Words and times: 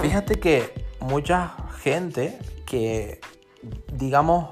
Fíjate 0.00 0.40
que 0.40 0.86
mucha 1.00 1.52
gente 1.78 2.38
que, 2.66 3.20
digamos, 3.92 4.48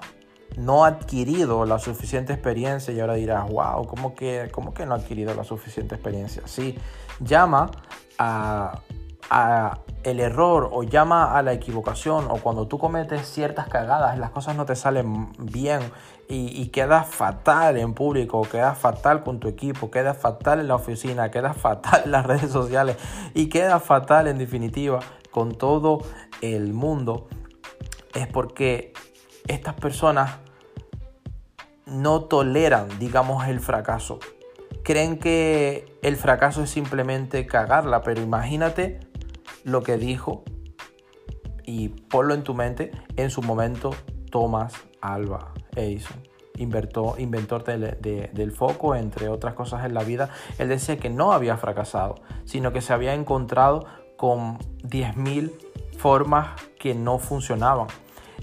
no 0.57 0.85
ha 0.85 0.89
adquirido 0.89 1.65
la 1.65 1.79
suficiente 1.79 2.33
experiencia 2.33 2.93
y 2.93 3.01
ahora 3.01 3.15
dirás, 3.15 3.49
wow, 3.51 3.87
¿cómo 3.87 4.15
que, 4.15 4.51
cómo 4.53 4.75
que 4.75 4.87
no 4.87 4.95
ha 4.95 4.99
adquirido 4.99 5.35
la 5.35 5.45
suficiente 5.45 5.95
experiencia? 5.95 6.43
Sí, 6.47 6.79
llama 7.21 7.71
a, 8.19 8.81
el 10.05 10.21
error 10.21 10.69
o 10.73 10.83
llama 10.83 11.39
a 11.39 11.43
la 11.43 11.55
equivocación 11.55 12.27
o 12.29 12.37
cuando 12.37 12.69
tú 12.69 12.77
cometes 12.79 13.27
ciertas 13.27 13.67
cagadas, 13.69 14.19
las 14.19 14.31
cosas 14.31 14.57
no 14.57 14.67
te 14.67 14.77
salen 14.77 15.33
bien 15.39 15.81
y, 16.29 16.61
y 16.61 16.69
quedas 16.69 17.07
fatal 17.07 17.79
en 17.79 17.95
público, 17.95 18.43
quedas 18.43 18.77
fatal 18.77 19.25
con 19.25 19.41
tu 19.41 19.49
equipo, 19.49 19.91
quedas 19.91 20.19
fatal 20.19 20.61
en 20.61 20.69
la 20.69 20.75
oficina, 20.75 21.31
quedas 21.31 21.57
fatal 21.61 22.03
en 22.05 22.13
las 22.13 22.27
redes 22.27 22.51
sociales 22.51 22.97
y 23.33 23.49
quedas 23.49 23.83
fatal 23.83 24.29
en 24.29 24.37
definitiva 24.37 25.01
con 25.33 25.57
todo 25.57 26.03
el 26.43 26.73
mundo, 26.73 27.27
es 28.15 28.29
porque 28.29 28.93
estas 29.49 29.75
personas 29.75 30.39
no 31.87 32.25
toleran, 32.25 32.89
digamos, 33.01 33.49
el 33.49 33.59
fracaso. 33.59 34.21
Creen 34.85 35.19
que 35.19 35.99
el 36.03 36.17
fracaso 36.17 36.63
es 36.63 36.71
simplemente 36.71 37.47
cagarla, 37.47 38.03
pero 38.03 38.21
imagínate 38.23 39.01
lo 39.65 39.83
que 39.83 39.97
dijo 39.97 40.45
y 41.65 41.89
ponlo 41.89 42.35
en 42.35 42.43
tu 42.43 42.55
mente 42.55 42.91
en 43.17 43.31
su 43.31 43.43
momento 43.43 43.91
Thomas 44.31 44.75
Alba 45.01 45.53
Edison, 45.77 46.23
inventor 46.57 47.65
del 47.65 48.53
foco, 48.53 48.95
entre 48.95 49.29
otras 49.29 49.55
cosas 49.55 49.85
en 49.85 49.95
la 49.95 50.03
vida. 50.03 50.31
Él 50.59 50.69
decía 50.69 50.99
que 50.99 51.11
no 51.11 51.33
había 51.33 51.57
fracasado, 51.57 52.17
sino 52.45 52.73
que 52.73 52.81
se 52.81 52.93
había 52.93 53.15
encontrado 53.15 53.87
con 54.23 54.61
10.000 54.85 55.51
formas 55.99 56.51
que 56.79 56.95
no 56.95 57.19
funcionaban. 57.19 57.89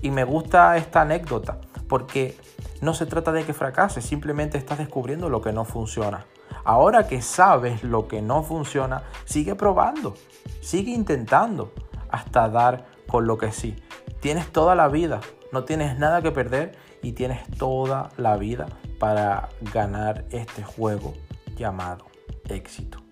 Y 0.01 0.11
me 0.11 0.25
gusta 0.25 0.75
esta 0.75 1.03
anécdota 1.03 1.61
porque 1.87 2.37
no 2.81 2.93
se 2.93 3.05
trata 3.05 3.31
de 3.31 3.45
que 3.45 3.53
fracases, 3.53 4.03
simplemente 4.03 4.57
estás 4.57 4.79
descubriendo 4.79 5.29
lo 5.29 5.41
que 5.41 5.53
no 5.53 5.63
funciona. 5.63 6.25
Ahora 6.65 7.07
que 7.07 7.21
sabes 7.21 7.81
lo 7.81 8.09
que 8.09 8.21
no 8.21 8.43
funciona, 8.43 9.03
sigue 9.23 9.55
probando, 9.55 10.15
sigue 10.59 10.91
intentando 10.91 11.71
hasta 12.09 12.49
dar 12.49 12.85
con 13.07 13.25
lo 13.25 13.37
que 13.37 13.53
sí. 13.53 13.77
Tienes 14.19 14.51
toda 14.51 14.75
la 14.75 14.89
vida, 14.89 15.21
no 15.53 15.63
tienes 15.63 15.97
nada 15.97 16.21
que 16.21 16.31
perder 16.31 16.77
y 17.01 17.13
tienes 17.13 17.49
toda 17.57 18.09
la 18.17 18.35
vida 18.35 18.65
para 18.99 19.47
ganar 19.73 20.25
este 20.31 20.61
juego 20.61 21.13
llamado 21.55 22.05
éxito. 22.49 23.08